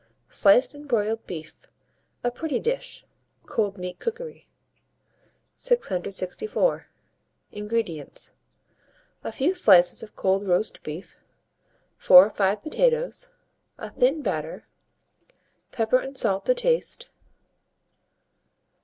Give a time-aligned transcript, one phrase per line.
[0.29, 1.67] SLICED AND BROILED BEEF
[2.23, 3.05] a Pretty Dish
[3.45, 4.47] (Cold Meat Cookery).
[5.57, 6.87] 664.
[7.51, 8.31] INGREDIENTS.
[9.23, 11.19] A few slices of cold roast beef,
[11.97, 13.29] 4 or 5 potatoes,
[13.77, 14.65] a thin batter,
[15.71, 17.09] pepper and salt to taste.